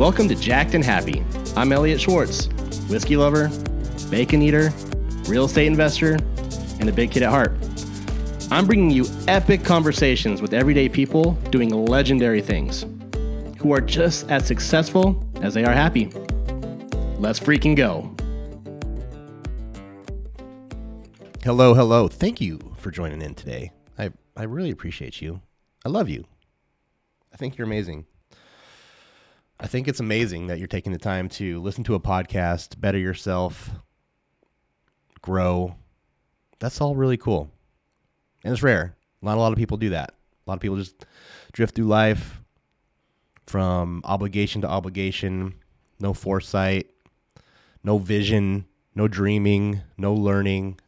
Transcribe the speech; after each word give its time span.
Welcome 0.00 0.28
to 0.28 0.34
Jacked 0.34 0.72
and 0.72 0.82
Happy. 0.82 1.22
I'm 1.54 1.72
Elliot 1.72 2.00
Schwartz, 2.00 2.46
whiskey 2.88 3.18
lover, 3.18 3.50
bacon 4.10 4.40
eater, 4.40 4.72
real 5.26 5.44
estate 5.44 5.66
investor, 5.66 6.14
and 6.80 6.88
a 6.88 6.92
big 6.92 7.10
kid 7.10 7.22
at 7.22 7.28
heart. 7.28 7.52
I'm 8.50 8.64
bringing 8.64 8.90
you 8.90 9.04
epic 9.28 9.62
conversations 9.62 10.40
with 10.40 10.54
everyday 10.54 10.88
people 10.88 11.32
doing 11.50 11.68
legendary 11.68 12.40
things 12.40 12.86
who 13.58 13.74
are 13.74 13.80
just 13.82 14.30
as 14.30 14.46
successful 14.46 15.22
as 15.42 15.52
they 15.52 15.66
are 15.66 15.74
happy. 15.74 16.06
Let's 17.18 17.38
freaking 17.38 17.76
go. 17.76 18.10
Hello, 21.44 21.74
hello. 21.74 22.08
Thank 22.08 22.40
you 22.40 22.58
for 22.78 22.90
joining 22.90 23.20
in 23.20 23.34
today. 23.34 23.70
I, 23.98 24.12
I 24.34 24.44
really 24.44 24.70
appreciate 24.70 25.20
you. 25.20 25.42
I 25.84 25.90
love 25.90 26.08
you. 26.08 26.24
I 27.34 27.36
think 27.36 27.58
you're 27.58 27.66
amazing. 27.66 28.06
I 29.62 29.66
think 29.66 29.88
it's 29.88 30.00
amazing 30.00 30.46
that 30.46 30.58
you're 30.58 30.66
taking 30.66 30.90
the 30.90 30.98
time 30.98 31.28
to 31.30 31.60
listen 31.60 31.84
to 31.84 31.94
a 31.94 32.00
podcast, 32.00 32.80
better 32.80 32.96
yourself, 32.96 33.68
grow. 35.20 35.76
That's 36.60 36.80
all 36.80 36.96
really 36.96 37.18
cool. 37.18 37.50
And 38.42 38.54
it's 38.54 38.62
rare. 38.62 38.96
Not 39.20 39.36
a 39.36 39.40
lot 39.40 39.52
of 39.52 39.58
people 39.58 39.76
do 39.76 39.90
that. 39.90 40.14
A 40.46 40.50
lot 40.50 40.54
of 40.54 40.60
people 40.60 40.78
just 40.78 41.04
drift 41.52 41.74
through 41.74 41.88
life 41.88 42.40
from 43.46 44.00
obligation 44.04 44.62
to 44.62 44.68
obligation, 44.68 45.56
no 46.00 46.14
foresight, 46.14 46.88
no 47.84 47.98
vision, 47.98 48.64
no 48.94 49.08
dreaming, 49.08 49.82
no 49.98 50.14
learning. 50.14 50.80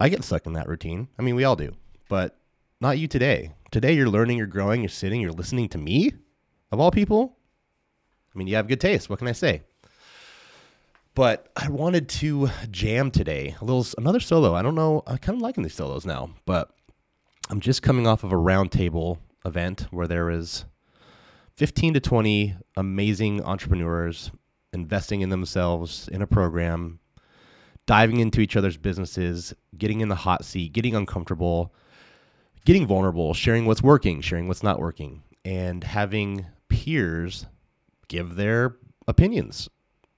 I 0.00 0.08
get 0.08 0.24
stuck 0.24 0.46
in 0.46 0.54
that 0.54 0.66
routine. 0.66 1.06
I 1.16 1.22
mean, 1.22 1.36
we 1.36 1.44
all 1.44 1.54
do, 1.54 1.76
but 2.08 2.36
not 2.80 2.98
you 2.98 3.06
today. 3.06 3.52
Today, 3.70 3.92
you're 3.92 4.08
learning, 4.08 4.36
you're 4.36 4.48
growing, 4.48 4.80
you're 4.80 4.88
sitting, 4.88 5.20
you're 5.20 5.30
listening 5.30 5.68
to 5.68 5.78
me 5.78 6.12
of 6.72 6.80
all 6.80 6.90
people, 6.90 7.36
I 8.34 8.38
mean, 8.38 8.46
you 8.46 8.56
have 8.56 8.68
good 8.68 8.80
taste. 8.80 9.10
What 9.10 9.18
can 9.18 9.28
I 9.28 9.32
say? 9.32 9.62
But 11.14 11.50
I 11.56 11.68
wanted 11.68 12.08
to 12.08 12.48
jam 12.70 13.10
today. 13.10 13.56
A 13.60 13.64
little 13.64 13.84
another 13.98 14.20
solo. 14.20 14.54
I 14.54 14.62
don't 14.62 14.76
know. 14.76 15.02
I'm 15.06 15.18
kind 15.18 15.36
of 15.36 15.42
liking 15.42 15.64
these 15.64 15.74
solos 15.74 16.06
now, 16.06 16.30
but 16.46 16.70
I'm 17.50 17.60
just 17.60 17.82
coming 17.82 18.06
off 18.06 18.22
of 18.22 18.32
a 18.32 18.36
roundtable 18.36 19.18
event 19.44 19.86
where 19.90 20.06
there 20.06 20.30
is 20.30 20.64
15 21.56 21.94
to 21.94 22.00
20 22.00 22.54
amazing 22.76 23.42
entrepreneurs 23.42 24.30
investing 24.72 25.20
in 25.20 25.30
themselves 25.30 26.08
in 26.08 26.22
a 26.22 26.26
program, 26.26 27.00
diving 27.86 28.20
into 28.20 28.40
each 28.40 28.56
other's 28.56 28.76
businesses, 28.76 29.52
getting 29.76 30.00
in 30.00 30.08
the 30.08 30.14
hot 30.14 30.44
seat, 30.44 30.72
getting 30.72 30.94
uncomfortable, 30.94 31.74
getting 32.64 32.86
vulnerable, 32.86 33.34
sharing 33.34 33.66
what's 33.66 33.82
working, 33.82 34.20
sharing 34.20 34.46
what's 34.46 34.62
not 34.62 34.78
working, 34.78 35.22
and 35.44 35.82
having 35.82 36.46
peers 36.70 37.44
give 38.08 38.36
their 38.36 38.76
opinions 39.06 39.68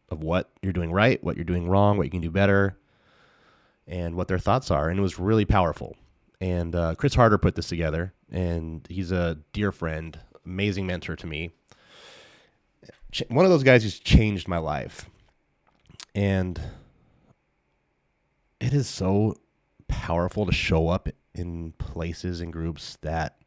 of 0.09 0.23
what 0.23 0.51
you're 0.63 0.73
doing 0.73 0.93
right, 0.93 1.23
what 1.25 1.37
you're 1.37 1.45
doing 1.45 1.69
wrong, 1.69 1.97
what 1.97 2.05
you 2.05 2.11
can 2.11 2.21
do 2.21 2.31
better, 2.31 2.79
and 3.89 4.15
what 4.15 4.29
their 4.29 4.39
thoughts 4.39 4.71
are. 4.71 4.89
And 4.89 4.99
it 4.99 5.03
was 5.03 5.19
really 5.19 5.45
powerful. 5.45 5.97
And 6.41 6.77
uh, 6.77 6.95
Chris 6.97 7.15
Harder 7.15 7.39
put 7.39 7.55
this 7.55 7.69
together, 7.69 8.13
and 8.31 8.87
he's 8.89 9.11
a 9.11 9.39
dear 9.53 9.73
friend, 9.73 10.19
amazing 10.45 10.87
mentor 10.87 11.17
to 11.17 11.27
me. 11.27 11.51
One 13.29 13.45
of 13.45 13.51
those 13.51 13.63
guys 13.63 13.83
who's 13.83 13.99
changed 13.99 14.49
my 14.49 14.59
life. 14.59 15.09
And 16.15 16.61
it 18.61 18.73
is 18.73 18.89
so 18.89 19.37
powerful 19.89 20.47
to 20.47 20.53
show 20.53 20.89
up 20.89 21.09
in 21.35 21.73
places 21.79 22.41
and 22.41 22.53
groups 22.53 22.99
that 23.03 23.42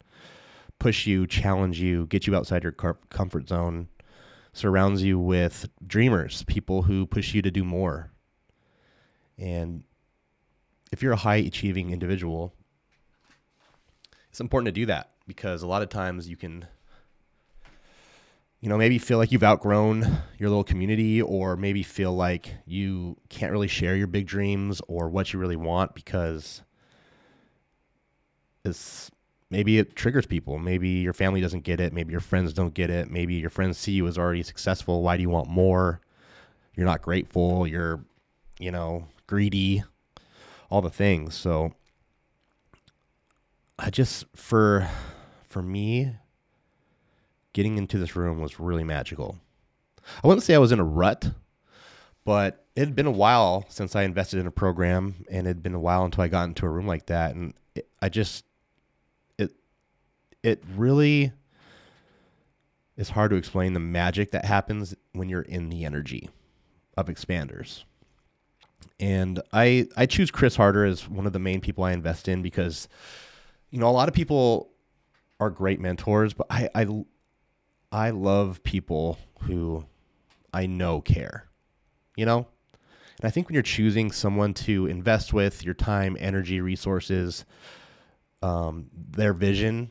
push 0.80 1.08
you, 1.08 1.26
challenge 1.28 1.80
you, 1.80 2.06
get 2.08 2.28
you 2.28 2.36
outside 2.36 2.64
your 2.64 2.72
comfort 2.72 3.50
zone, 3.50 3.88
surrounds 4.54 5.04
you 5.04 5.20
with 5.20 5.70
dreamers, 5.86 6.44
people 6.44 6.84
who 6.84 7.06
push 7.06 7.34
you 7.34 7.42
to 7.42 7.52
do 7.52 7.64
more. 7.64 8.12
And 9.38 9.84
if 10.92 11.02
you're 11.02 11.14
a 11.14 11.18
high 11.18 11.38
achieving 11.38 11.92
individual, 11.92 12.54
it's 14.30 14.40
important 14.40 14.68
to 14.68 14.72
do 14.72 14.86
that 14.88 15.12
because 15.28 15.62
a 15.62 15.68
lot 15.68 15.82
of 15.82 15.90
times 15.90 16.28
you 16.28 16.38
can 16.38 16.68
you 18.62 18.70
know 18.70 18.78
maybe 18.78 18.98
feel 18.98 19.18
like 19.18 19.32
you've 19.32 19.44
outgrown 19.44 20.02
your 20.40 20.50
little 20.50 20.64
community 20.64 21.22
or 21.22 21.56
maybe 21.56 21.84
feel 21.84 22.16
like 22.16 22.54
you 22.66 23.16
can't 23.30 23.52
really 23.52 23.68
share 23.68 23.96
your 23.96 24.08
big 24.08 24.26
dreams 24.26 24.82
or 24.88 25.10
what 25.10 25.32
you 25.32 25.40
really 25.40 25.56
want 25.56 25.94
because 25.94 26.64
it's 28.64 29.12
maybe 29.50 29.78
it 29.78 29.96
triggers 29.96 30.26
people. 30.26 30.60
Maybe 30.60 30.90
your 30.90 31.14
family 31.14 31.42
doesn't 31.42 31.64
get 31.64 31.80
it. 31.80 31.94
Maybe 31.94 32.12
your 32.12 32.22
friends 32.22 32.54
don't 32.54 32.74
get 32.74 32.90
it. 32.90 33.10
Maybe 33.10 33.36
your 33.36 33.50
friends 33.50 33.78
see 33.78 33.92
you 33.92 34.08
as 34.08 34.18
already 34.18 34.44
successful. 34.44 35.02
Why 35.02 35.18
do 35.18 35.22
you 35.22 35.30
want 35.30 35.50
more? 35.50 36.02
You're 36.76 36.86
not 36.86 37.02
grateful. 37.02 37.68
You're, 37.68 38.04
you 38.60 38.72
know, 38.72 39.08
greedy, 39.28 39.84
all 40.70 40.82
the 40.82 40.90
things. 40.90 41.36
So 41.36 41.74
I 43.78 43.90
just, 43.90 44.26
for, 44.36 44.88
for 45.48 45.62
me, 45.62 46.16
getting 47.54 47.78
into 47.78 47.98
this 47.98 48.16
room 48.16 48.40
was 48.40 48.60
really 48.60 48.84
magical. 48.84 49.38
I 50.24 50.28
wouldn't 50.28 50.44
say 50.44 50.54
I 50.56 50.60
was 50.60 50.72
in 50.72 50.80
a 50.80 50.84
rut, 50.84 51.32
but 52.26 52.66
it 52.76 52.82
had 52.82 52.96
been 52.96 53.06
a 53.06 53.12
while 53.12 53.66
since 53.70 53.96
I 53.96 54.04
invested 54.04 54.40
in 54.40 54.48
a 54.48 54.52
program 54.52 55.16
and 55.30 55.48
it 55.48 55.52
had 55.52 55.64
been 55.64 55.76
a 55.76 55.80
while 55.80 56.04
until 56.04 56.24
I 56.24 56.28
got 56.28 56.44
into 56.44 56.66
a 56.66 56.70
room 56.70 56.88
like 56.88 57.06
that. 57.08 57.36
And 57.36 57.54
it, 57.76 57.88
I 58.02 58.10
just, 58.10 58.44
it 60.46 60.64
really 60.76 61.32
is 62.98 63.10
hard 63.10 63.32
to 63.32 63.36
explain 63.36 63.74
the 63.74 63.80
magic 63.80 64.32
that 64.32 64.46
happens 64.46 64.96
when 65.14 65.28
you're 65.28 65.42
in 65.42 65.70
the 65.70 65.86
energy 65.86 66.30
of 66.96 67.08
expanders. 67.08 67.84
And 69.00 69.42
I 69.52 69.88
I 69.98 70.06
choose 70.06 70.30
Chris 70.30 70.56
Harder 70.56 70.86
as 70.86 71.10
one 71.10 71.26
of 71.26 71.34
the 71.34 71.40
main 71.40 71.62
people 71.62 71.84
I 71.84 71.94
invest 71.94 72.28
in 72.28 72.44
because 72.44 72.88
you 73.72 73.80
know 73.80 73.90
a 73.90 73.92
lot 73.92 74.08
of 74.08 74.14
people 74.14 74.70
are 75.40 75.50
great 75.50 75.80
mentors, 75.80 76.34
but 76.34 76.46
I 76.52 76.70
I 76.76 76.88
I 77.92 78.10
love 78.12 78.64
people 78.64 79.18
who 79.42 79.84
I 80.54 80.68
know 80.68 81.02
care. 81.02 81.48
You 82.16 82.28
know? 82.28 82.48
And 83.18 83.28
I 83.28 83.32
think 83.32 83.48
when 83.48 83.56
you're 83.56 83.64
choosing 83.64 84.12
someone 84.12 84.54
to 84.54 84.86
invest 84.86 85.34
with 85.34 85.66
your 85.66 85.74
time, 85.74 86.16
energy, 86.20 86.62
resources, 86.62 87.46
um, 88.42 88.90
their 88.94 89.34
vision, 89.34 89.90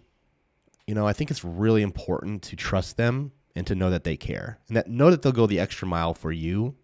you 0.87 0.95
know, 0.95 1.06
I 1.06 1.12
think 1.12 1.31
it's 1.31 1.45
really 1.45 1.83
important 1.83 2.43
to 2.45 2.56
trust 2.56 2.97
them 2.97 3.33
and 3.56 3.67
to 3.67 3.75
know 3.75 3.91
that 3.91 4.05
they 4.05 4.17
care 4.17 4.59
and 4.69 4.77
that 4.77 4.89
know 4.89 5.11
that 5.11 5.22
they'll 5.22 5.33
go 5.33 5.47
the 5.47 5.61
extra 5.61 5.89
mile 5.89 6.15
for 6.15 6.33
you 6.33 6.75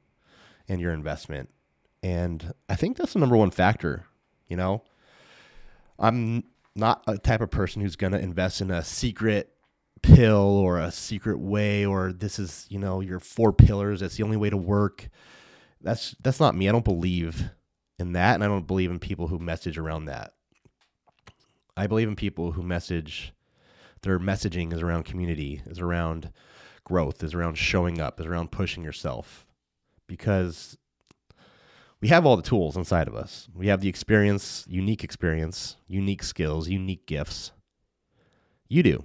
and 0.69 0.81
your 0.81 0.93
investment. 0.93 1.51
And 2.03 2.55
I 2.69 2.77
think 2.77 2.97
that's 2.97 3.13
the 3.13 3.19
number 3.19 3.37
one 3.37 3.51
factor, 3.51 4.07
you 4.49 4.57
know. 4.57 4.83
I'm 5.99 6.45
not 6.75 7.03
a 7.07 7.19
type 7.19 7.43
of 7.43 7.51
person 7.51 7.83
who's 7.83 7.97
going 7.97 8.13
to 8.13 8.19
invest 8.19 8.61
in 8.61 8.71
a 8.71 8.83
secret 8.83 9.53
pill 10.03 10.37
or 10.37 10.79
a 10.79 10.91
secret 10.91 11.39
way 11.39 11.85
or 11.85 12.13
this 12.13 12.39
is, 12.39 12.67
you 12.71 12.79
know, 12.79 13.01
your 13.01 13.21
four 13.21 13.53
pillars, 13.53 14.01
that's 14.01 14.17
the 14.17 14.23
only 14.23 14.37
way 14.37 14.49
to 14.49 14.57
work. 14.57 15.09
That's 15.83 16.15
that's 16.23 16.41
not 16.41 16.55
me. 16.55 16.69
I 16.69 16.73
don't 16.73 16.85
believe 16.85 17.51
in 17.99 18.13
that 18.13 18.35
and 18.35 18.45
I 18.45 18.47
don't 18.47 18.67
believe 18.67 18.91
in 18.91 18.99
people 18.99 19.29
who 19.29 19.39
message 19.39 19.77
around 19.77 20.07
that. 20.07 20.33
I 21.77 21.87
believe 21.87 22.09
in 22.09 22.17
people 22.17 22.53
who 22.53 22.63
message 22.63 23.33
their 24.03 24.19
messaging 24.19 24.73
is 24.73 24.81
around 24.81 25.05
community, 25.05 25.63
is 25.67 25.79
around 25.79 26.31
growth, 26.85 27.23
is 27.23 27.35
around 27.35 27.57
showing 27.57 28.01
up, 28.01 28.21
is 28.21 28.27
around 28.27 28.51
pushing 28.51 28.83
yourself. 28.83 29.47
Because 30.07 30.77
we 32.01 32.09
have 32.09 32.25
all 32.25 32.37
the 32.37 32.43
tools 32.43 32.77
inside 32.77 33.09
of 33.09 33.15
us. 33.15 33.49
We 33.55 33.69
have 33.69 33.81
the 33.81 33.89
experience, 33.89 34.65
unique 34.69 35.05
experience, 35.05 35.77
unique 35.87 36.23
skills, 36.23 36.69
unique 36.69 37.07
gifts. 37.07 37.53
You 38.69 38.83
do. 38.83 39.05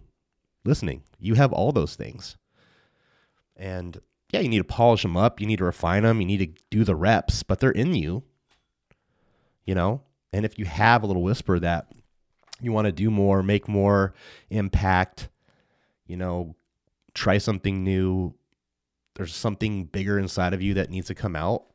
Listening. 0.63 1.03
You 1.19 1.35
have 1.35 1.51
all 1.51 1.71
those 1.71 1.95
things. 1.95 2.37
And 3.57 3.99
yeah, 4.31 4.39
you 4.39 4.49
need 4.49 4.59
to 4.59 4.63
polish 4.63 5.01
them 5.01 5.17
up. 5.17 5.41
You 5.41 5.47
need 5.47 5.57
to 5.57 5.65
refine 5.65 6.03
them. 6.03 6.21
You 6.21 6.27
need 6.27 6.37
to 6.37 6.61
do 6.71 6.83
the 6.83 6.95
reps, 6.95 7.43
but 7.43 7.59
they're 7.59 7.71
in 7.71 7.93
you. 7.93 8.23
You 9.65 9.75
know? 9.75 10.01
And 10.31 10.45
if 10.45 10.57
you 10.57 10.65
have 10.65 11.03
a 11.03 11.07
little 11.07 11.23
whisper 11.23 11.59
that 11.59 11.87
you 12.61 12.71
want 12.71 12.85
to 12.85 12.91
do 12.91 13.09
more, 13.11 13.43
make 13.43 13.67
more 13.67 14.13
impact, 14.49 15.29
you 16.07 16.17
know, 16.17 16.55
try 17.13 17.37
something 17.37 17.83
new. 17.83 18.33
There's 19.15 19.35
something 19.35 19.85
bigger 19.85 20.19
inside 20.19 20.53
of 20.53 20.61
you 20.61 20.73
that 20.75 20.89
needs 20.89 21.07
to 21.07 21.15
come 21.15 21.35
out. 21.35 21.65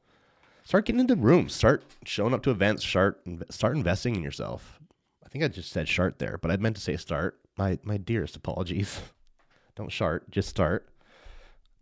Start 0.65 0.87
getting 0.87 1.01
into 1.01 1.17
rooms. 1.17 1.55
Start 1.55 1.85
showing 2.05 2.35
up 2.35 2.43
to 2.43 2.51
events. 2.51 2.85
Start 2.85 3.21
start 3.51 3.77
investing 3.77 4.15
in 4.15 4.23
yourself. 4.23 4.79
I 5.25 5.29
think 5.29 5.45
I 5.45 5.49
just 5.49 5.73
said 5.73 5.89
start 5.89 6.19
there, 6.19 6.39
but 6.39 6.51
I 6.51 6.57
meant 6.57 6.77
to 6.77 6.83
say 6.83 6.97
start. 6.97 7.39
My 7.57 7.79
my 7.83 7.97
dearest 7.97 8.37
apologies. 8.37 9.01
Don't 9.77 9.93
start, 9.93 10.31
just 10.31 10.49
start. 10.49 10.89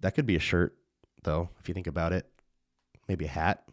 That 0.00 0.14
could 0.14 0.26
be 0.26 0.36
a 0.36 0.40
shirt, 0.40 0.76
though, 1.24 1.48
if 1.58 1.68
you 1.68 1.74
think 1.74 1.86
about 1.88 2.12
it. 2.12 2.26
Maybe 3.08 3.24
a 3.24 3.28
hat. 3.28 3.64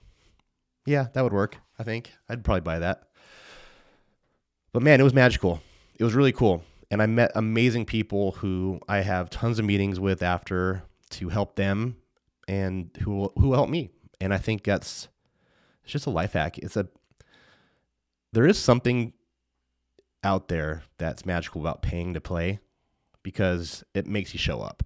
Yeah, 0.85 1.07
that 1.13 1.23
would 1.23 1.33
work. 1.33 1.57
I 1.77 1.83
think 1.83 2.11
I'd 2.29 2.43
probably 2.43 2.61
buy 2.61 2.79
that. 2.79 3.03
But 4.75 4.83
man, 4.83 4.99
it 4.99 5.05
was 5.05 5.13
magical. 5.13 5.61
It 5.97 6.03
was 6.03 6.15
really 6.15 6.33
cool. 6.33 6.61
and 6.91 7.01
I 7.01 7.05
met 7.05 7.31
amazing 7.35 7.85
people 7.85 8.33
who 8.33 8.81
I 8.89 8.99
have 8.99 9.29
tons 9.29 9.57
of 9.57 9.63
meetings 9.63 10.01
with 10.01 10.21
after 10.21 10.83
to 11.11 11.29
help 11.29 11.55
them 11.55 11.95
and 12.49 12.89
who 13.01 13.31
who 13.37 13.53
help 13.53 13.69
me. 13.69 13.91
And 14.19 14.33
I 14.33 14.37
think 14.37 14.65
that's 14.65 15.07
it's 15.85 15.93
just 15.93 16.07
a 16.07 16.09
life 16.09 16.33
hack. 16.33 16.57
It's 16.57 16.75
a 16.75 16.89
there 18.33 18.45
is 18.45 18.59
something 18.59 19.13
out 20.25 20.49
there 20.49 20.83
that's 20.97 21.25
magical 21.25 21.61
about 21.61 21.81
paying 21.81 22.13
to 22.13 22.19
play 22.19 22.59
because 23.23 23.81
it 23.93 24.05
makes 24.05 24.33
you 24.33 24.39
show 24.39 24.59
up. 24.59 24.83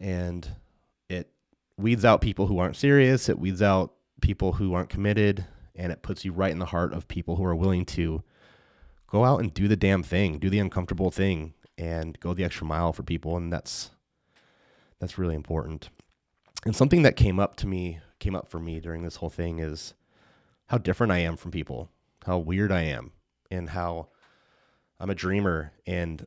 And 0.00 0.48
it 1.08 1.30
weeds 1.78 2.04
out 2.04 2.20
people 2.20 2.48
who 2.48 2.58
aren't 2.58 2.74
serious, 2.74 3.28
it 3.28 3.38
weeds 3.38 3.62
out 3.62 3.92
people 4.20 4.54
who 4.54 4.74
aren't 4.74 4.88
committed, 4.88 5.46
and 5.76 5.92
it 5.92 6.02
puts 6.02 6.24
you 6.24 6.32
right 6.32 6.50
in 6.50 6.58
the 6.58 6.66
heart 6.66 6.92
of 6.92 7.06
people 7.06 7.36
who 7.36 7.44
are 7.44 7.54
willing 7.54 7.86
to 7.86 8.24
go 9.12 9.24
out 9.26 9.40
and 9.40 9.52
do 9.52 9.68
the 9.68 9.76
damn 9.76 10.02
thing, 10.02 10.38
do 10.38 10.48
the 10.48 10.58
uncomfortable 10.58 11.10
thing 11.10 11.52
and 11.76 12.18
go 12.20 12.32
the 12.32 12.44
extra 12.44 12.66
mile 12.66 12.94
for 12.94 13.02
people 13.02 13.36
and 13.36 13.52
that's 13.52 13.90
that's 14.98 15.18
really 15.18 15.34
important. 15.34 15.90
And 16.64 16.74
something 16.74 17.02
that 17.02 17.16
came 17.16 17.38
up 17.38 17.56
to 17.56 17.66
me, 17.66 18.00
came 18.20 18.34
up 18.34 18.48
for 18.48 18.58
me 18.58 18.80
during 18.80 19.02
this 19.02 19.16
whole 19.16 19.28
thing 19.28 19.58
is 19.58 19.94
how 20.66 20.78
different 20.78 21.12
I 21.12 21.18
am 21.18 21.36
from 21.36 21.50
people, 21.50 21.90
how 22.24 22.38
weird 22.38 22.72
I 22.72 22.82
am, 22.82 23.10
and 23.50 23.68
how 23.68 24.08
I'm 24.98 25.10
a 25.10 25.14
dreamer 25.14 25.72
and 25.86 26.26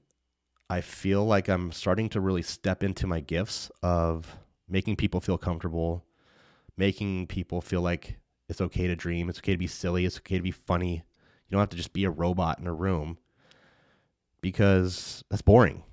I 0.70 0.82
feel 0.82 1.26
like 1.26 1.48
I'm 1.48 1.72
starting 1.72 2.10
to 2.10 2.22
really 2.22 2.42
step 2.42 2.84
into 2.84 3.08
my 3.08 3.20
gifts 3.20 3.72
of 3.82 4.38
making 4.70 4.98
people 4.98 5.22
feel 5.22 5.38
comfortable, 5.38 6.06
making 6.78 7.28
people 7.28 7.62
feel 7.62 7.82
like 7.82 8.18
it's 8.48 8.62
okay 8.62 8.86
to 8.88 8.96
dream, 8.96 9.30
it's 9.30 9.40
okay 9.40 9.54
to 9.54 9.58
be 9.58 9.68
silly, 9.68 10.06
it's 10.06 10.18
okay 10.18 10.38
to 10.38 10.44
be 10.44 10.52
funny. 10.52 11.04
You 11.48 11.52
don't 11.52 11.62
have 11.62 11.70
to 11.70 11.78
just 11.78 11.94
be 11.94 12.06
a 12.06 12.10
robot 12.10 12.60
in 12.60 12.68
a 12.68 12.74
room 12.74 13.18
because 14.42 15.24
that's 15.30 15.42
boring. 15.42 15.84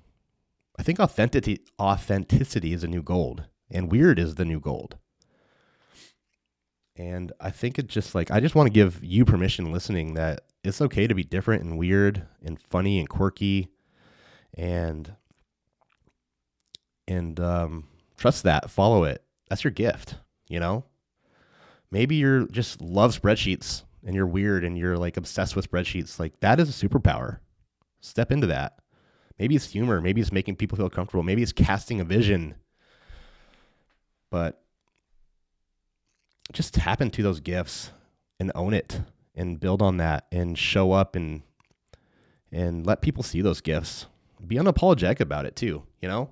I 0.77 0.83
think 0.83 0.99
authenticity 0.99 1.61
authenticity 1.79 2.73
is 2.73 2.83
a 2.83 2.87
new 2.87 3.03
gold 3.03 3.43
and 3.69 3.91
weird 3.91 4.19
is 4.19 4.35
the 4.35 4.45
new 4.45 4.59
gold. 4.59 4.97
And 6.95 7.31
I 7.39 7.49
think 7.49 7.79
it's 7.79 7.93
just 7.93 8.13
like 8.13 8.31
I 8.31 8.39
just 8.39 8.55
want 8.55 8.67
to 8.67 8.73
give 8.73 9.03
you 9.03 9.25
permission 9.25 9.71
listening 9.71 10.13
that 10.13 10.41
it's 10.63 10.81
okay 10.81 11.07
to 11.07 11.15
be 11.15 11.23
different 11.23 11.63
and 11.63 11.77
weird 11.77 12.23
and 12.43 12.59
funny 12.69 12.99
and 12.99 13.09
quirky 13.09 13.69
and 14.53 15.15
and 17.07 17.39
um, 17.39 17.87
trust 18.17 18.43
that, 18.43 18.69
follow 18.69 19.03
it. 19.03 19.23
That's 19.49 19.63
your 19.63 19.71
gift, 19.71 20.15
you 20.47 20.59
know? 20.59 20.85
Maybe 21.91 22.15
you're 22.15 22.47
just 22.47 22.81
love 22.81 23.19
spreadsheets 23.19 23.83
and 24.05 24.15
you're 24.15 24.27
weird 24.27 24.63
and 24.63 24.77
you're 24.77 24.97
like 24.97 25.17
obsessed 25.17 25.55
with 25.55 25.69
spreadsheets. 25.69 26.19
Like 26.19 26.39
that 26.41 26.59
is 26.59 26.69
a 26.69 26.87
superpower. 26.87 27.39
Step 28.01 28.31
into 28.31 28.47
that. 28.47 28.79
Maybe 29.39 29.55
it's 29.55 29.69
humor, 29.69 30.01
maybe 30.01 30.21
it's 30.21 30.31
making 30.31 30.57
people 30.57 30.77
feel 30.77 30.89
comfortable, 30.89 31.23
maybe 31.23 31.41
it's 31.41 31.51
casting 31.51 31.99
a 31.99 32.03
vision. 32.03 32.55
But 34.29 34.61
just 36.51 36.73
tap 36.73 37.01
into 37.01 37.23
those 37.23 37.39
gifts 37.39 37.91
and 38.39 38.51
own 38.55 38.73
it 38.73 39.01
and 39.35 39.59
build 39.59 39.81
on 39.81 39.97
that 39.97 40.27
and 40.31 40.57
show 40.57 40.91
up 40.91 41.15
and 41.15 41.41
and 42.51 42.85
let 42.85 43.01
people 43.01 43.23
see 43.23 43.41
those 43.41 43.61
gifts 43.61 44.05
be 44.47 44.57
unapologetic 44.57 45.19
about 45.19 45.45
it 45.45 45.55
too, 45.55 45.83
you 46.01 46.07
know? 46.07 46.29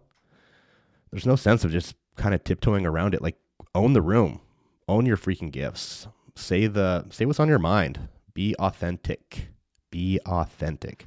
There's 1.11 1.25
no 1.25 1.35
sense 1.35 1.63
of 1.63 1.71
just 1.71 1.95
kind 2.15 2.33
of 2.33 2.43
tiptoeing 2.43 2.85
around 2.85 3.13
it. 3.13 3.21
Like 3.21 3.37
own 3.73 3.93
the 3.93 4.01
room. 4.01 4.41
Own 4.87 5.05
your 5.05 5.17
freaking 5.17 5.51
gifts. 5.51 6.07
Say 6.35 6.67
the 6.67 7.05
say 7.09 7.25
what's 7.25 7.39
on 7.39 7.49
your 7.49 7.59
mind. 7.59 8.07
Be 8.33 8.55
authentic. 8.55 9.49
Be 9.89 10.19
authentic. 10.25 11.05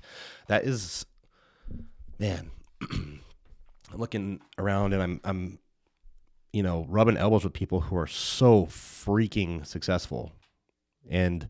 That 0.49 0.65
is 0.65 1.07
man. 2.19 2.51
I'm 2.91 3.21
looking 4.01 4.41
around 4.59 4.93
and 4.93 5.03
I'm 5.03 5.21
I'm 5.25 5.59
you 6.53 6.63
know, 6.63 6.87
rubbing 6.89 7.17
elbows 7.17 7.43
with 7.43 7.53
people 7.53 7.81
who 7.81 7.97
are 7.97 8.07
so 8.07 8.67
freaking 8.67 9.67
successful. 9.67 10.31
And 11.11 11.49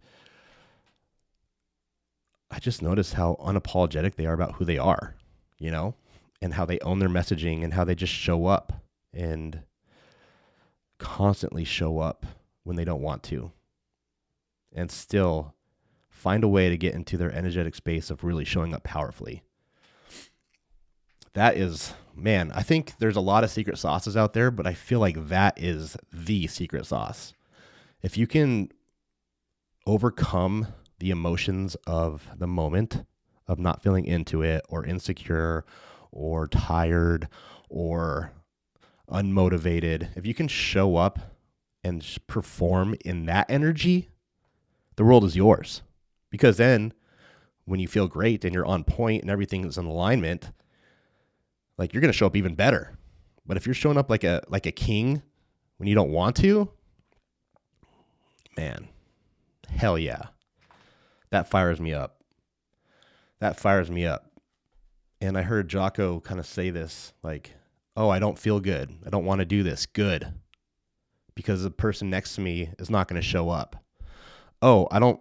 I 2.50 2.58
just 2.58 2.80
noticed 2.80 3.12
how 3.12 3.36
unapologetic 3.38 4.14
they 4.14 4.24
are 4.24 4.32
about 4.32 4.54
who 4.54 4.64
they 4.64 4.78
are 4.78 5.14
you 5.58 5.70
know, 5.70 5.94
and 6.42 6.54
how 6.54 6.64
they 6.64 6.78
own 6.80 6.98
their 6.98 7.08
messaging 7.08 7.64
and 7.64 7.72
how 7.72 7.84
they 7.84 7.94
just 7.94 8.12
show 8.12 8.46
up 8.46 8.84
and 9.12 9.60
constantly 10.98 11.64
show 11.64 11.98
up 11.98 12.26
when 12.64 12.76
they 12.76 12.84
don't 12.84 13.00
want 13.00 13.22
to 13.22 13.52
and 14.74 14.90
still 14.90 15.54
find 16.08 16.42
a 16.42 16.48
way 16.48 16.70
to 16.70 16.76
get 16.76 16.94
into 16.94 17.16
their 17.16 17.32
energetic 17.32 17.74
space 17.74 18.10
of 18.10 18.24
really 18.24 18.44
showing 18.44 18.74
up 18.74 18.82
powerfully. 18.82 19.42
That 21.34 21.56
is, 21.56 21.92
man, 22.14 22.52
I 22.54 22.62
think 22.62 22.94
there's 22.98 23.16
a 23.16 23.20
lot 23.20 23.44
of 23.44 23.50
secret 23.50 23.76
sauces 23.76 24.16
out 24.16 24.32
there, 24.32 24.50
but 24.50 24.66
I 24.66 24.74
feel 24.74 25.00
like 25.00 25.28
that 25.28 25.60
is 25.60 25.96
the 26.12 26.46
secret 26.46 26.86
sauce. 26.86 27.34
If 28.02 28.16
you 28.16 28.26
can 28.26 28.70
overcome 29.86 30.68
the 30.98 31.10
emotions 31.10 31.76
of 31.86 32.26
the 32.36 32.46
moment 32.46 33.04
of 33.46 33.58
not 33.58 33.82
feeling 33.82 34.06
into 34.06 34.42
it 34.42 34.64
or 34.68 34.86
insecure 34.86 35.64
or 36.12 36.46
tired 36.46 37.28
or 37.68 38.32
unmotivated, 39.10 40.08
if 40.16 40.24
you 40.24 40.34
can 40.34 40.48
show 40.48 40.96
up 40.96 41.18
and 41.82 42.06
perform 42.26 42.94
in 43.04 43.26
that 43.26 43.50
energy, 43.50 44.08
the 44.96 45.04
world 45.04 45.24
is 45.24 45.36
yours. 45.36 45.82
Because 46.30 46.56
then 46.56 46.92
when 47.64 47.80
you 47.80 47.88
feel 47.88 48.08
great 48.08 48.44
and 48.44 48.54
you're 48.54 48.66
on 48.66 48.84
point 48.84 49.22
and 49.22 49.30
everything 49.30 49.64
is 49.64 49.78
in 49.78 49.86
alignment, 49.86 50.50
like 51.78 51.92
you're 51.92 52.00
going 52.00 52.12
to 52.12 52.16
show 52.16 52.26
up 52.26 52.36
even 52.36 52.54
better. 52.54 52.96
But 53.46 53.56
if 53.56 53.66
you're 53.66 53.74
showing 53.74 53.98
up 53.98 54.10
like 54.10 54.24
a 54.24 54.42
like 54.48 54.66
a 54.66 54.72
king 54.72 55.22
when 55.76 55.88
you 55.88 55.94
don't 55.94 56.10
want 56.10 56.36
to, 56.36 56.70
man, 58.56 58.88
hell 59.68 59.98
yeah. 59.98 60.28
That 61.30 61.50
fires 61.50 61.80
me 61.80 61.92
up 61.92 62.24
that 63.44 63.60
fires 63.60 63.90
me 63.90 64.06
up. 64.06 64.30
And 65.20 65.36
I 65.36 65.42
heard 65.42 65.68
Jocko 65.68 66.20
kind 66.20 66.40
of 66.40 66.46
say 66.46 66.70
this 66.70 67.12
like, 67.22 67.52
oh, 67.94 68.08
I 68.08 68.18
don't 68.18 68.38
feel 68.38 68.58
good. 68.58 68.90
I 69.04 69.10
don't 69.10 69.26
want 69.26 69.40
to 69.40 69.44
do 69.44 69.62
this. 69.62 69.84
Good. 69.84 70.32
Because 71.34 71.62
the 71.62 71.70
person 71.70 72.08
next 72.08 72.36
to 72.36 72.40
me 72.40 72.70
is 72.78 72.88
not 72.88 73.06
going 73.06 73.20
to 73.20 73.26
show 73.26 73.50
up. 73.50 73.83
Oh, 74.64 74.88
I 74.90 74.98
don't 74.98 75.20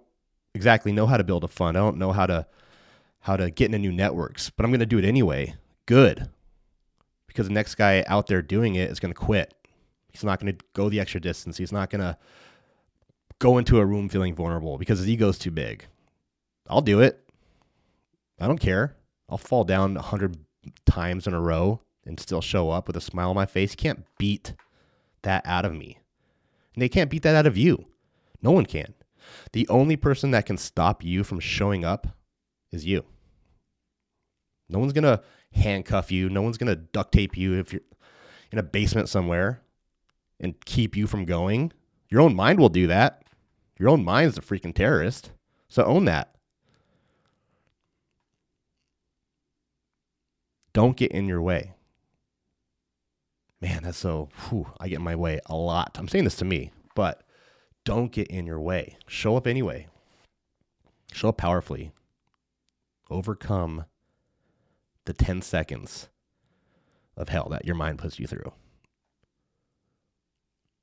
exactly 0.56 0.94
know 0.94 1.06
how 1.06 1.18
to 1.18 1.24
build 1.26 1.44
a 1.44 1.50
fund. 1.50 1.76
I 1.76 1.82
don't 1.82 1.98
know 1.98 2.14
how 2.14 2.26
to 2.26 2.48
how 3.20 3.36
to 3.36 3.52
get 3.52 3.66
into 3.66 3.78
new 3.78 3.92
networks, 3.92 4.50
but 4.50 4.64
I'm 4.64 4.72
going 4.72 4.80
to 4.80 4.86
do 4.86 5.00
it 5.00 5.04
anyway. 5.04 5.56
Good. 5.86 6.30
Because 7.28 7.48
the 7.48 7.54
next 7.54 7.76
guy 7.76 8.06
out 8.08 8.28
there 8.28 8.42
doing 8.42 8.76
it 8.76 8.90
is 8.90 9.02
going 9.02 9.14
to 9.14 9.20
quit. 9.20 9.54
He's 10.14 10.24
not 10.24 10.40
going 10.40 10.56
to 10.56 10.66
go 10.74 10.88
the 10.88 11.02
extra 11.02 11.20
distance. 11.20 11.58
He's 11.58 11.74
not 11.74 11.90
going 11.90 12.00
to 12.00 12.18
go 13.40 13.58
into 13.58 13.80
a 13.80 13.86
room 13.86 14.08
feeling 14.08 14.34
vulnerable 14.34 14.78
because 14.78 15.00
his 15.00 15.10
ego's 15.10 15.38
too 15.38 15.52
big. 15.52 15.88
I'll 16.70 16.82
do 16.82 17.02
it. 17.02 17.20
I 18.40 18.48
don't 18.48 18.62
care. 18.62 18.96
I'll 19.28 19.38
fall 19.38 19.66
down 19.66 19.98
a 19.98 20.02
hundred 20.02 20.38
times 20.86 21.28
in 21.28 21.34
a 21.34 21.42
row 21.42 21.82
and 22.06 22.18
still 22.18 22.42
show 22.42 22.70
up 22.70 22.88
with 22.88 22.96
a 22.96 23.02
smile 23.02 23.32
on 23.32 23.36
my 23.36 23.46
face. 23.46 23.72
You 23.72 23.78
can't 23.78 24.06
beat 24.18 24.54
that 25.24 25.46
out 25.46 25.66
of 25.66 25.74
me. 25.74 25.98
And 26.76 26.82
they 26.82 26.88
can't 26.88 27.10
beat 27.10 27.24
that 27.24 27.36
out 27.36 27.48
of 27.48 27.58
you. 27.58 27.88
No 28.42 28.52
one 28.52 28.66
can. 28.66 28.94
The 29.52 29.68
only 29.68 29.96
person 29.96 30.32
that 30.32 30.46
can 30.46 30.58
stop 30.58 31.04
you 31.04 31.24
from 31.24 31.40
showing 31.40 31.86
up 31.86 32.08
is 32.72 32.86
you. 32.86 33.06
No 34.70 34.80
one's 34.80 34.94
going 34.94 35.04
to 35.04 35.22
handcuff 35.52 36.12
you. 36.12 36.30
No 36.30 36.42
one's 36.42 36.58
going 36.58 36.76
to 36.76 36.76
duct 36.76 37.12
tape 37.12 37.38
you 37.38 37.60
if 37.60 37.72
you're 37.72 37.82
in 38.52 38.60
a 38.60 38.64
basement 38.64 39.10
somewhere 39.10 39.62
and 40.40 40.60
keep 40.66 40.96
you 40.96 41.08
from 41.08 41.26
going. 41.26 41.72
Your 42.10 42.22
own 42.22 42.36
mind 42.36 42.60
will 42.60 42.70
do 42.70 42.88
that. 42.88 43.24
Your 43.80 43.90
own 43.90 44.04
mind's 44.04 44.38
a 44.38 44.42
freaking 44.42 44.74
terrorist. 44.74 45.32
So 45.68 45.84
own 45.84 46.06
that. 46.06 46.36
Don't 50.74 50.98
get 50.98 51.12
in 51.12 51.28
your 51.28 51.42
way. 51.42 51.74
Man, 53.62 53.84
that's 53.84 53.98
so, 53.98 54.30
whew, 54.50 54.68
I 54.80 54.88
get 54.88 54.98
in 54.98 55.04
my 55.04 55.16
way 55.16 55.40
a 55.46 55.56
lot. 55.56 55.96
I'm 56.00 56.08
saying 56.08 56.26
this 56.26 56.36
to 56.38 56.46
me, 56.46 56.72
but 56.96 57.24
don't 57.86 58.12
get 58.12 58.28
in 58.28 58.46
your 58.46 58.60
way. 58.60 58.98
Show 59.08 59.36
up 59.36 59.48
anyway. 59.48 59.88
Show 61.12 61.30
up 61.30 61.38
powerfully. 61.38 61.92
Overcome 63.10 63.86
the 65.06 65.14
10 65.14 65.42
seconds 65.42 66.10
of 67.16 67.30
hell 67.30 67.48
that 67.52 67.66
your 67.66 67.76
mind 67.76 68.00
puts 68.00 68.20
you 68.20 68.28
through. 68.28 68.52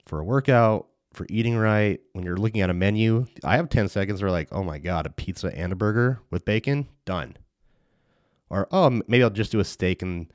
For 0.06 0.20
a 0.20 0.24
workout, 0.24 0.88
for 1.12 1.26
eating 1.28 1.56
right, 1.56 2.00
when 2.12 2.24
you're 2.24 2.36
looking 2.36 2.60
at 2.60 2.70
a 2.70 2.74
menu, 2.74 3.26
I 3.42 3.56
have 3.56 3.68
10 3.68 3.88
seconds 3.88 4.22
where 4.22 4.30
like, 4.30 4.48
oh 4.52 4.62
my 4.62 4.78
God, 4.78 5.06
a 5.06 5.10
pizza 5.10 5.56
and 5.56 5.72
a 5.72 5.76
burger 5.76 6.20
with 6.30 6.44
bacon, 6.44 6.88
done. 7.04 7.36
Or 8.48 8.68
oh, 8.70 8.90
maybe 9.06 9.22
I'll 9.22 9.30
just 9.30 9.52
do 9.52 9.60
a 9.60 9.64
steak 9.64 10.02
and 10.02 10.32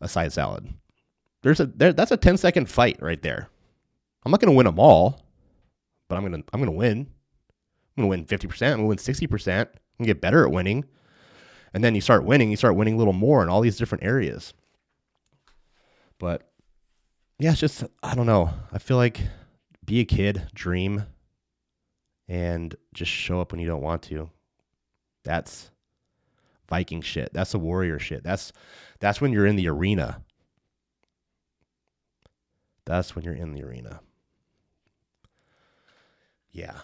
a 0.00 0.08
side 0.08 0.32
salad. 0.32 0.68
There's 1.42 1.60
a 1.60 1.66
there, 1.66 1.92
that's 1.92 2.10
a 2.10 2.16
10 2.16 2.36
second 2.38 2.70
fight 2.70 2.98
right 3.00 3.20
there. 3.22 3.48
I'm 4.24 4.30
not 4.30 4.40
going 4.40 4.52
to 4.52 4.56
win 4.56 4.66
them 4.66 4.78
all, 4.78 5.23
but 6.08 6.16
I'm 6.16 6.30
to 6.30 6.44
I'm 6.52 6.64
to 6.64 6.70
win. 6.70 7.08
I'm 7.96 8.04
to 8.04 8.08
win 8.08 8.24
50%, 8.24 8.72
I'm 8.72 8.78
to 8.80 8.84
win 8.84 8.98
60%. 8.98 9.60
I'm 9.60 9.66
to 10.00 10.04
get 10.04 10.20
better 10.20 10.44
at 10.44 10.50
winning. 10.50 10.84
And 11.72 11.82
then 11.82 11.94
you 11.94 12.00
start 12.00 12.24
winning, 12.24 12.50
you 12.50 12.56
start 12.56 12.76
winning 12.76 12.94
a 12.94 12.96
little 12.96 13.12
more 13.12 13.42
in 13.42 13.48
all 13.48 13.60
these 13.60 13.76
different 13.76 14.04
areas. 14.04 14.52
But 16.18 16.48
yeah, 17.38 17.52
it's 17.52 17.60
just, 17.60 17.84
I 18.02 18.14
don't 18.14 18.26
know. 18.26 18.50
I 18.72 18.78
feel 18.78 18.96
like 18.96 19.20
be 19.84 20.00
a 20.00 20.04
kid, 20.04 20.48
dream, 20.54 21.04
and 22.28 22.74
just 22.92 23.10
show 23.10 23.40
up 23.40 23.52
when 23.52 23.60
you 23.60 23.66
don't 23.66 23.82
want 23.82 24.02
to. 24.02 24.30
That's 25.24 25.70
Viking 26.68 27.02
shit. 27.02 27.32
That's 27.32 27.52
the 27.52 27.58
warrior 27.58 27.98
shit. 27.98 28.22
That's 28.22 28.52
that's 28.98 29.20
when 29.20 29.32
you're 29.32 29.46
in 29.46 29.56
the 29.56 29.68
arena. 29.68 30.22
That's 32.86 33.14
when 33.14 33.24
you're 33.24 33.34
in 33.34 33.52
the 33.52 33.62
arena. 33.62 34.00
Yeah. 36.54 36.78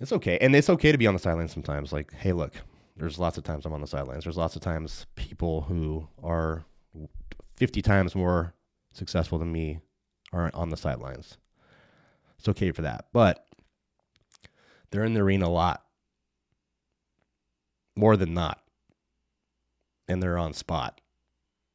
It's 0.00 0.12
okay. 0.12 0.38
And 0.40 0.54
it's 0.54 0.70
okay 0.70 0.92
to 0.92 0.96
be 0.96 1.06
on 1.06 1.12
the 1.12 1.20
sidelines 1.20 1.52
sometimes. 1.52 1.92
Like, 1.92 2.14
hey, 2.14 2.32
look, 2.32 2.54
there's 2.96 3.18
lots 3.18 3.36
of 3.36 3.44
times 3.44 3.66
I'm 3.66 3.72
on 3.72 3.80
the 3.80 3.86
sidelines. 3.86 4.24
There's 4.24 4.36
lots 4.36 4.56
of 4.56 4.62
times 4.62 5.06
people 5.16 5.62
who 5.62 6.08
are 6.22 6.64
50 7.56 7.82
times 7.82 8.14
more 8.14 8.54
successful 8.92 9.38
than 9.38 9.52
me 9.52 9.80
are 10.32 10.50
on 10.54 10.70
the 10.70 10.76
sidelines. 10.76 11.36
It's 12.38 12.48
okay 12.48 12.70
for 12.70 12.82
that. 12.82 13.06
But 13.12 13.44
they're 14.90 15.04
in 15.04 15.14
the 15.14 15.20
arena 15.20 15.46
a 15.46 15.48
lot. 15.48 15.82
More 17.96 18.16
than 18.16 18.32
not. 18.34 18.62
And 20.06 20.22
they're 20.22 20.38
on 20.38 20.52
spot. 20.52 21.00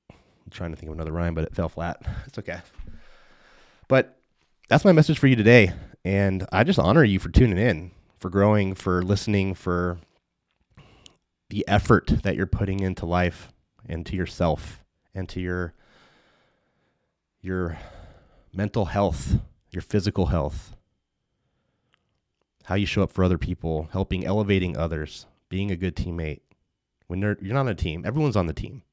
I'm 0.10 0.50
trying 0.50 0.72
to 0.72 0.78
think 0.78 0.90
of 0.90 0.96
another 0.96 1.12
rhyme, 1.12 1.36
but 1.36 1.44
it 1.44 1.56
fell 1.56 1.70
flat. 1.70 2.02
It's 2.26 2.40
okay. 2.40 2.62
But 3.90 4.23
that's 4.70 4.86
my 4.86 4.92
message 4.92 5.20
for 5.20 5.28
you 5.28 5.36
today. 5.36 5.74
And 6.06 6.46
I 6.52 6.64
just 6.64 6.80
honor 6.80 7.04
you 7.04 7.20
for 7.20 7.30
tuning 7.30 7.58
in, 7.58 7.92
for 8.18 8.30
growing, 8.30 8.76
for 8.76 9.04
listening, 9.04 9.54
for 9.54 10.00
the 11.50 11.68
effort 11.68 12.08
that 12.24 12.36
you're 12.36 12.46
putting 12.46 12.80
into 12.80 13.06
life 13.06 13.50
and 13.88 14.06
to 14.06 14.16
yourself 14.16 14.84
and 15.14 15.30
to 15.30 15.40
your 15.40 15.74
your 17.42 17.78
mental 18.54 18.86
health, 18.86 19.36
your 19.70 19.82
physical 19.82 20.28
health, 20.28 20.76
how 22.64 22.76
you 22.76 22.86
show 22.86 23.04
up 23.04 23.12
for 23.12 23.24
other 23.24 23.38
people, 23.38 23.90
helping 23.92 24.26
elevating 24.26 24.78
others, 24.78 25.26
being 25.50 25.70
a 25.70 25.76
good 25.76 25.96
teammate. 25.96 26.40
When 27.08 27.22
you're 27.22 27.38
you're 27.42 27.54
not 27.54 27.62
on 27.62 27.70
a 27.70 27.76
team, 27.76 28.04
everyone's 28.06 28.38
on 28.38 28.48
the 28.48 28.54
team. 28.54 28.84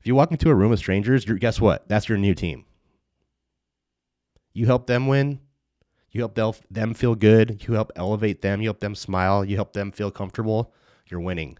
If 0.00 0.06
you 0.06 0.14
walk 0.14 0.30
into 0.30 0.50
a 0.50 0.54
room 0.54 0.72
of 0.72 0.78
strangers, 0.78 1.24
guess 1.24 1.60
what? 1.60 1.88
That's 1.88 2.08
your 2.08 2.18
new 2.18 2.34
team. 2.34 2.64
You 4.56 4.64
help 4.64 4.86
them 4.86 5.06
win. 5.06 5.40
You 6.12 6.22
help 6.22 6.34
them 6.70 6.94
feel 6.94 7.14
good. 7.14 7.62
You 7.68 7.74
help 7.74 7.92
elevate 7.94 8.40
them. 8.40 8.62
You 8.62 8.68
help 8.68 8.80
them 8.80 8.94
smile. 8.94 9.44
You 9.44 9.54
help 9.56 9.74
them 9.74 9.92
feel 9.92 10.10
comfortable. 10.10 10.72
You're 11.10 11.20
winning. 11.20 11.58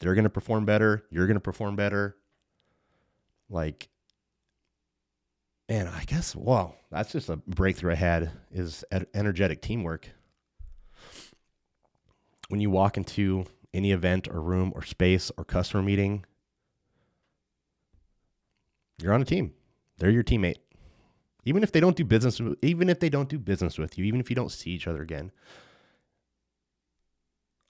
They're 0.00 0.14
going 0.14 0.24
to 0.24 0.30
perform 0.30 0.64
better. 0.64 1.04
You're 1.10 1.28
going 1.28 1.36
to 1.36 1.40
perform 1.40 1.76
better. 1.76 2.16
Like, 3.48 3.90
man, 5.68 5.86
I 5.86 6.02
guess, 6.02 6.34
wow, 6.34 6.74
that's 6.90 7.12
just 7.12 7.28
a 7.28 7.36
breakthrough 7.36 7.92
I 7.92 7.94
had 7.94 8.32
is 8.50 8.82
energetic 9.14 9.62
teamwork. 9.62 10.08
When 12.48 12.60
you 12.60 12.70
walk 12.70 12.96
into 12.96 13.44
any 13.72 13.92
event 13.92 14.26
or 14.26 14.42
room 14.42 14.72
or 14.74 14.82
space 14.82 15.30
or 15.38 15.44
customer 15.44 15.84
meeting, 15.84 16.24
you're 19.00 19.14
on 19.14 19.22
a 19.22 19.24
team. 19.24 19.52
They're 19.98 20.10
your 20.10 20.24
teammate. 20.24 20.56
Even 21.44 21.62
if 21.62 21.72
they 21.72 21.80
don't 21.80 21.96
do 21.96 22.04
business, 22.04 22.40
even 22.62 22.88
if 22.88 23.00
they 23.00 23.08
don't 23.08 23.28
do 23.28 23.38
business 23.38 23.78
with 23.78 23.96
you, 23.98 24.04
even 24.04 24.20
if 24.20 24.30
you 24.30 24.36
don't 24.36 24.52
see 24.52 24.70
each 24.70 24.86
other 24.86 25.02
again, 25.02 25.32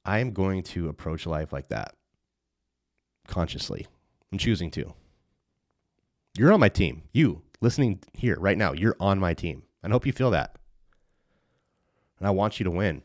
I 0.04 0.18
am 0.18 0.32
going 0.32 0.62
to 0.64 0.88
approach 0.88 1.26
life 1.26 1.52
like 1.52 1.68
that 1.68 1.94
consciously. 3.26 3.86
I'm 4.32 4.38
choosing 4.38 4.70
to. 4.72 4.92
You're 6.36 6.52
on 6.52 6.60
my 6.60 6.68
team. 6.68 7.02
You 7.12 7.42
listening 7.60 8.00
here 8.14 8.36
right 8.38 8.58
now, 8.58 8.72
you're 8.72 8.96
on 9.00 9.18
my 9.18 9.34
team. 9.34 9.62
I 9.82 9.88
hope 9.88 10.06
you 10.06 10.12
feel 10.12 10.30
that. 10.30 10.56
And 12.18 12.26
I 12.26 12.30
want 12.30 12.60
you 12.60 12.64
to 12.64 12.70
win. 12.70 13.02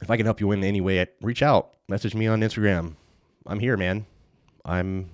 If 0.00 0.10
I 0.10 0.16
can 0.16 0.26
help 0.26 0.40
you 0.40 0.46
win 0.46 0.60
in 0.60 0.64
any 0.64 0.80
way, 0.80 1.04
reach 1.20 1.42
out. 1.42 1.70
Message 1.88 2.14
me 2.14 2.26
on 2.26 2.40
Instagram. 2.40 2.94
I'm 3.46 3.60
here, 3.60 3.76
man. 3.76 4.06
I'm 4.64 5.10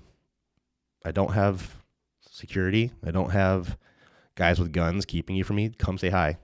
I 1.05 1.13
don't 1.13 1.33
have 1.33 1.84
security. 2.35 2.91
I 3.07 3.13
don't 3.13 3.31
have 3.31 3.79
guys 4.35 4.59
with 4.59 4.73
guns 4.73 5.05
keeping 5.05 5.37
you 5.37 5.45
from 5.45 5.57
me. 5.57 5.71
Come 5.79 5.97
say 5.97 6.11
hi. 6.11 6.37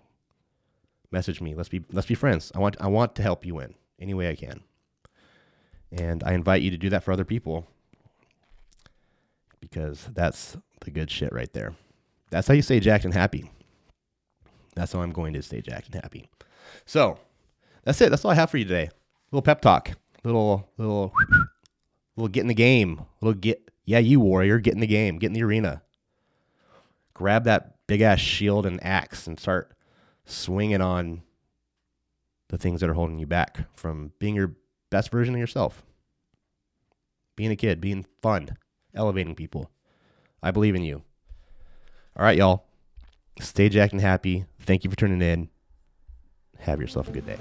Message 1.10 1.40
me. 1.40 1.54
Let's 1.54 1.68
be 1.68 1.82
let's 1.92 2.06
be 2.06 2.14
friends. 2.14 2.52
I 2.54 2.60
want 2.60 2.76
I 2.80 2.86
want 2.86 3.16
to 3.16 3.22
help 3.22 3.44
you 3.44 3.56
win 3.56 3.74
any 4.00 4.14
way 4.14 4.30
I 4.30 4.36
can. 4.36 4.60
And 5.90 6.22
I 6.22 6.34
invite 6.34 6.62
you 6.62 6.70
to 6.70 6.78
do 6.78 6.88
that 6.90 7.02
for 7.02 7.10
other 7.10 7.24
people 7.24 7.66
because 9.58 10.08
that's 10.14 10.56
the 10.82 10.92
good 10.92 11.10
shit 11.10 11.32
right 11.32 11.52
there. 11.52 11.74
That's 12.30 12.46
how 12.46 12.54
you 12.54 12.62
stay 12.62 12.78
jacked 12.78 13.04
and 13.04 13.12
happy. 13.12 13.50
That's 14.76 14.92
how 14.92 15.02
I'm 15.02 15.10
going 15.10 15.32
to 15.32 15.42
stay 15.42 15.60
jacked 15.60 15.86
and 15.86 15.96
happy. 15.96 16.30
So 16.86 17.18
that's 17.82 18.00
it. 18.00 18.10
That's 18.10 18.24
all 18.24 18.30
I 18.30 18.36
have 18.36 18.50
for 18.50 18.58
you 18.58 18.64
today. 18.64 18.84
A 18.84 18.90
Little 19.32 19.42
pep 19.42 19.60
talk. 19.60 19.90
Little 20.22 20.68
little 20.78 21.12
little 22.14 22.28
get 22.28 22.42
in 22.42 22.46
the 22.46 22.54
game. 22.54 23.02
Little 23.20 23.38
get 23.38 23.69
yeah, 23.84 23.98
you 23.98 24.20
warrior, 24.20 24.58
get 24.58 24.74
in 24.74 24.80
the 24.80 24.86
game, 24.86 25.18
get 25.18 25.28
in 25.28 25.32
the 25.32 25.42
arena. 25.42 25.82
Grab 27.14 27.44
that 27.44 27.76
big 27.86 28.00
ass 28.00 28.20
shield 28.20 28.66
and 28.66 28.82
axe 28.84 29.26
and 29.26 29.38
start 29.38 29.72
swinging 30.24 30.80
on 30.80 31.22
the 32.48 32.58
things 32.58 32.80
that 32.80 32.90
are 32.90 32.94
holding 32.94 33.18
you 33.18 33.26
back 33.26 33.60
from 33.74 34.12
being 34.18 34.34
your 34.34 34.54
best 34.90 35.10
version 35.10 35.34
of 35.34 35.40
yourself. 35.40 35.82
Being 37.36 37.50
a 37.50 37.56
kid, 37.56 37.80
being 37.80 38.06
fun, 38.22 38.56
elevating 38.94 39.34
people. 39.34 39.70
I 40.42 40.50
believe 40.50 40.74
in 40.74 40.84
you. 40.84 41.02
All 42.16 42.24
right, 42.24 42.36
y'all. 42.36 42.64
Stay 43.40 43.68
jacked 43.68 43.92
and 43.92 44.02
happy. 44.02 44.44
Thank 44.60 44.84
you 44.84 44.90
for 44.90 44.96
tuning 44.96 45.22
in. 45.22 45.48
Have 46.58 46.80
yourself 46.80 47.08
a 47.08 47.12
good 47.12 47.26
day. 47.26 47.38